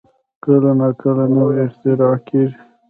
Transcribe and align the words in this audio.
کله 0.43 0.71
نا 0.79 0.89
کله 1.01 1.25
نوې 1.35 1.57
اختراع 1.65 2.15
کېږي. 2.27 2.57